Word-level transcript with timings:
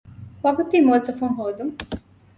ވަގުތީ 0.43 0.77
މުވައްޒަފުން 0.85 1.35
ހޯދުން 1.37 1.73